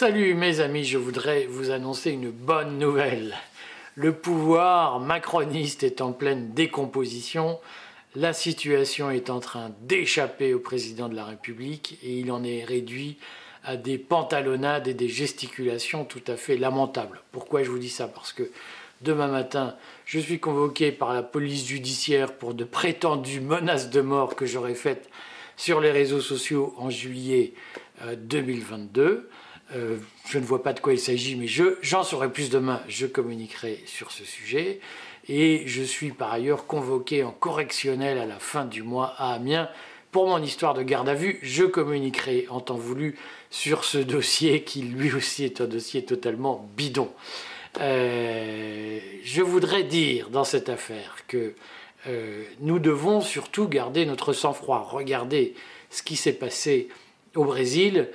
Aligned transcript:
Salut 0.00 0.32
mes 0.32 0.60
amis, 0.60 0.84
je 0.84 0.96
voudrais 0.96 1.44
vous 1.44 1.70
annoncer 1.70 2.10
une 2.10 2.30
bonne 2.30 2.78
nouvelle. 2.78 3.36
Le 3.96 4.14
pouvoir 4.14 4.98
macroniste 4.98 5.82
est 5.82 6.00
en 6.00 6.12
pleine 6.12 6.54
décomposition, 6.54 7.58
la 8.14 8.32
situation 8.32 9.10
est 9.10 9.28
en 9.28 9.40
train 9.40 9.72
d'échapper 9.82 10.54
au 10.54 10.58
président 10.58 11.10
de 11.10 11.14
la 11.14 11.26
République 11.26 11.98
et 12.02 12.18
il 12.18 12.32
en 12.32 12.42
est 12.44 12.64
réduit 12.64 13.18
à 13.62 13.76
des 13.76 13.98
pantalonnades 13.98 14.88
et 14.88 14.94
des 14.94 15.10
gesticulations 15.10 16.06
tout 16.06 16.22
à 16.28 16.36
fait 16.36 16.56
lamentables. 16.56 17.20
Pourquoi 17.30 17.62
je 17.62 17.68
vous 17.68 17.78
dis 17.78 17.90
ça? 17.90 18.08
Parce 18.08 18.32
que 18.32 18.50
demain 19.02 19.28
matin, 19.28 19.76
je 20.06 20.18
suis 20.18 20.40
convoqué 20.40 20.92
par 20.92 21.12
la 21.12 21.22
police 21.22 21.66
judiciaire 21.66 22.32
pour 22.32 22.54
de 22.54 22.64
prétendues 22.64 23.40
menaces 23.40 23.90
de 23.90 24.00
mort 24.00 24.34
que 24.34 24.46
j'aurais 24.46 24.74
faites 24.74 25.10
sur 25.58 25.78
les 25.78 25.90
réseaux 25.90 26.22
sociaux 26.22 26.74
en 26.78 26.88
juillet 26.88 27.52
2022. 28.16 29.28
Euh, 29.74 29.98
je 30.28 30.38
ne 30.38 30.44
vois 30.44 30.62
pas 30.62 30.72
de 30.72 30.80
quoi 30.80 30.92
il 30.92 30.98
s'agit, 30.98 31.36
mais 31.36 31.46
j'en 31.46 32.02
saurai 32.02 32.30
plus 32.30 32.50
demain, 32.50 32.80
je 32.88 33.06
communiquerai 33.06 33.82
sur 33.86 34.10
ce 34.10 34.24
sujet. 34.24 34.80
Et 35.28 35.62
je 35.66 35.82
suis 35.82 36.10
par 36.10 36.32
ailleurs 36.32 36.66
convoqué 36.66 37.22
en 37.22 37.30
correctionnel 37.30 38.18
à 38.18 38.26
la 38.26 38.38
fin 38.38 38.64
du 38.64 38.82
mois 38.82 39.14
à 39.18 39.34
Amiens 39.34 39.68
pour 40.10 40.26
mon 40.26 40.42
histoire 40.42 40.74
de 40.74 40.82
garde 40.82 41.08
à 41.08 41.14
vue. 41.14 41.38
Je 41.42 41.64
communiquerai 41.64 42.46
en 42.50 42.60
temps 42.60 42.74
voulu 42.74 43.16
sur 43.50 43.84
ce 43.84 43.98
dossier 43.98 44.64
qui 44.64 44.82
lui 44.82 45.12
aussi 45.12 45.44
est 45.44 45.60
un 45.60 45.66
dossier 45.66 46.04
totalement 46.04 46.68
bidon. 46.76 47.12
Euh, 47.80 48.98
je 49.22 49.42
voudrais 49.42 49.84
dire 49.84 50.30
dans 50.30 50.44
cette 50.44 50.68
affaire 50.68 51.16
que 51.28 51.54
euh, 52.08 52.44
nous 52.60 52.78
devons 52.78 53.20
surtout 53.20 53.68
garder 53.68 54.06
notre 54.06 54.32
sang-froid. 54.32 54.88
Regardez 54.90 55.54
ce 55.90 56.02
qui 56.02 56.16
s'est 56.16 56.32
passé 56.32 56.88
au 57.36 57.44
Brésil 57.44 58.08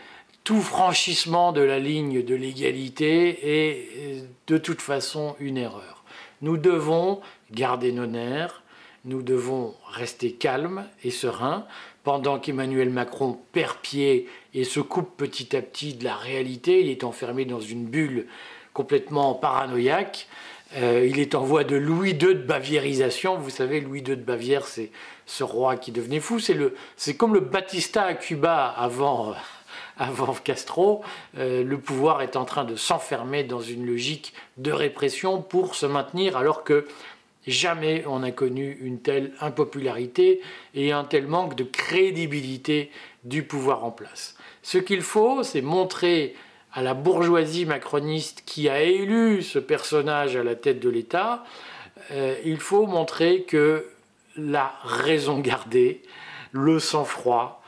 tout 0.45 0.61
franchissement 0.61 1.51
de 1.51 1.61
la 1.61 1.79
ligne 1.79 2.23
de 2.23 2.35
l'égalité 2.35 3.39
est 3.41 3.87
euh, 3.97 4.21
de 4.47 4.57
toute 4.57 4.79
façon 4.79 5.35
une 5.39 5.57
erreur. 5.57 6.03
Nous 6.41 6.57
devons 6.57 7.19
garder 7.51 7.91
nos 7.91 8.05
nerfs, 8.05 8.61
nous 9.05 9.23
devons 9.23 9.73
rester 9.91 10.31
calmes 10.33 10.85
et 11.03 11.09
sereins 11.09 11.65
pendant 12.03 12.37
qu'Emmanuel 12.37 12.91
Macron 12.91 13.39
perd 13.53 13.77
pied 13.77 14.29
et 14.53 14.63
se 14.63 14.79
coupe 14.79 15.17
petit 15.17 15.55
à 15.55 15.63
petit 15.63 15.95
de 15.95 16.03
la 16.03 16.15
réalité. 16.15 16.79
Il 16.79 16.89
est 16.89 17.03
enfermé 17.03 17.45
dans 17.45 17.59
une 17.59 17.85
bulle 17.85 18.27
complètement 18.73 19.33
paranoïaque. 19.33 20.27
Euh, 20.75 21.07
il 21.09 21.19
est 21.19 21.33
en 21.33 21.43
voie 21.43 21.63
de 21.63 21.75
Louis 21.75 22.11
II 22.11 22.17
de 22.17 22.33
baviérisation. 22.33 23.37
Vous 23.37 23.49
savez, 23.49 23.81
Louis 23.81 23.99
II 23.99 24.15
de 24.15 24.15
Bavière, 24.15 24.67
c'est 24.67 24.91
ce 25.25 25.43
roi 25.43 25.77
qui 25.77 25.91
devenait 25.91 26.19
fou. 26.19 26.39
C'est 26.39 27.17
comme 27.17 27.33
le 27.33 27.39
Batista 27.39 28.03
à 28.03 28.13
Cuba 28.13 28.67
avant, 28.67 29.33
avant 29.97 30.33
Castro, 30.33 31.03
euh, 31.37 31.63
le 31.63 31.77
pouvoir 31.79 32.21
est 32.21 32.35
en 32.35 32.45
train 32.45 32.65
de 32.65 32.75
s'enfermer 32.75 33.43
dans 33.43 33.61
une 33.61 33.85
logique 33.85 34.33
de 34.57 34.71
répression 34.71 35.41
pour 35.41 35.75
se 35.75 35.85
maintenir 35.85 36.37
alors 36.37 36.63
que 36.63 36.87
jamais 37.47 38.03
on 38.07 38.19
n'a 38.19 38.31
connu 38.31 38.77
une 38.81 38.99
telle 38.99 39.31
impopularité 39.39 40.41
et 40.73 40.91
un 40.91 41.03
tel 41.03 41.27
manque 41.27 41.55
de 41.55 41.63
crédibilité 41.63 42.91
du 43.23 43.43
pouvoir 43.43 43.83
en 43.83 43.91
place. 43.91 44.35
Ce 44.63 44.77
qu'il 44.77 45.01
faut, 45.01 45.43
c'est 45.43 45.61
montrer 45.61 46.35
à 46.73 46.81
la 46.81 46.93
bourgeoisie 46.93 47.65
macroniste 47.65 48.43
qui 48.45 48.67
a 48.67 48.81
élu 48.81 49.41
ce 49.41 49.59
personnage 49.59 50.35
à 50.35 50.43
la 50.43 50.55
tête 50.55 50.79
de 50.79 50.89
l'État, 50.89 51.45
euh, 52.11 52.35
il 52.43 52.59
faut 52.59 52.85
montrer 52.85 53.43
que 53.43 53.85
la 54.35 54.73
raison 54.83 55.39
gardée, 55.39 56.01
le 56.51 56.79
sang-froid, 56.79 57.63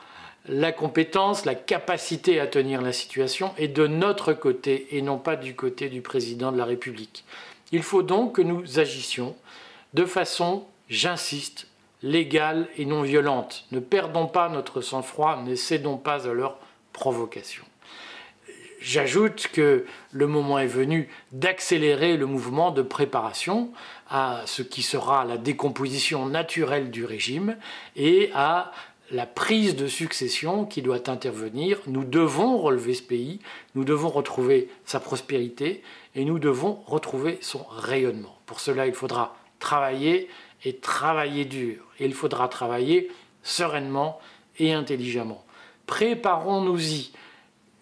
la 0.48 0.72
compétence, 0.72 1.44
la 1.44 1.54
capacité 1.54 2.40
à 2.40 2.46
tenir 2.46 2.80
la 2.80 2.92
situation 2.92 3.52
est 3.58 3.68
de 3.68 3.86
notre 3.86 4.32
côté 4.32 4.96
et 4.96 5.02
non 5.02 5.18
pas 5.18 5.36
du 5.36 5.54
côté 5.54 5.88
du 5.88 6.00
président 6.00 6.52
de 6.52 6.58
la 6.58 6.64
République. 6.64 7.24
Il 7.70 7.82
faut 7.82 8.02
donc 8.02 8.36
que 8.36 8.42
nous 8.42 8.78
agissions 8.78 9.36
de 9.94 10.04
façon, 10.04 10.64
j'insiste, 10.88 11.66
légale 12.02 12.68
et 12.76 12.86
non 12.86 13.02
violente. 13.02 13.66
Ne 13.72 13.80
perdons 13.80 14.26
pas 14.26 14.48
notre 14.48 14.80
sang-froid, 14.80 15.42
ne 15.44 15.54
cédons 15.54 15.96
pas 15.96 16.28
à 16.28 16.32
leur 16.32 16.58
provocation. 16.92 17.64
J'ajoute 18.80 19.48
que 19.52 19.86
le 20.12 20.26
moment 20.28 20.60
est 20.60 20.68
venu 20.68 21.08
d'accélérer 21.32 22.16
le 22.16 22.26
mouvement 22.26 22.70
de 22.70 22.82
préparation 22.82 23.72
à 24.08 24.42
ce 24.46 24.62
qui 24.62 24.82
sera 24.82 25.24
la 25.24 25.36
décomposition 25.36 26.26
naturelle 26.26 26.90
du 26.90 27.04
régime 27.04 27.56
et 27.96 28.30
à 28.34 28.70
la 29.10 29.26
prise 29.26 29.76
de 29.76 29.86
succession 29.86 30.64
qui 30.64 30.82
doit 30.82 31.08
intervenir. 31.08 31.80
Nous 31.86 32.04
devons 32.04 32.58
relever 32.58 32.94
ce 32.94 33.02
pays, 33.02 33.40
nous 33.74 33.84
devons 33.84 34.08
retrouver 34.08 34.68
sa 34.84 35.00
prospérité 35.00 35.82
et 36.14 36.24
nous 36.24 36.38
devons 36.38 36.80
retrouver 36.86 37.38
son 37.40 37.64
rayonnement. 37.70 38.38
Pour 38.46 38.60
cela, 38.60 38.86
il 38.86 38.94
faudra 38.94 39.36
travailler 39.58 40.28
et 40.64 40.76
travailler 40.76 41.44
dur. 41.44 41.76
Il 42.00 42.14
faudra 42.14 42.48
travailler 42.48 43.10
sereinement 43.42 44.18
et 44.58 44.72
intelligemment. 44.72 45.44
Préparons-nous-y. 45.86 47.12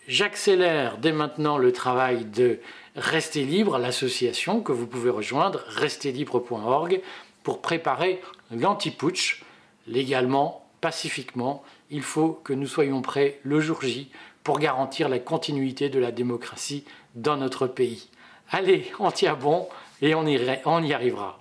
J'accélère 0.07 0.99
dès 0.99 1.13
maintenant 1.13 1.59
le 1.59 1.73
travail 1.73 2.25
de 2.27 2.61
Rester 2.95 3.45
Libre, 3.45 3.79
l'association 3.79 4.61
que 4.61 4.71
vous 4.71 4.87
pouvez 4.87 5.11
rejoindre, 5.11 5.65
resterlibre.org, 5.67 7.01
pour 7.43 7.61
préparer 7.61 8.23
l'anti-putsch 8.53 9.43
légalement 9.89 10.66
pacifiquement, 10.81 11.63
il 11.91 12.03
faut 12.03 12.33
que 12.45 12.53
nous 12.53 12.67
soyons 12.67 13.03
prêts 13.03 13.41
le 13.43 13.61
jour 13.61 13.83
J 13.83 14.11
pour 14.43 14.59
garantir 14.59 15.09
la 15.09 15.19
continuité 15.19 15.89
de 15.89 15.99
la 15.99 16.13
démocratie 16.13 16.85
dans 17.15 17.37
notre 17.37 17.67
pays. 17.67 18.09
Allez, 18.51 18.91
on 19.01 19.11
tient 19.11 19.35
bon 19.35 19.69
et 20.03 20.15
on 20.15 20.27
y, 20.27 20.39
on 20.65 20.83
y 20.83 20.93
arrivera. 20.93 21.41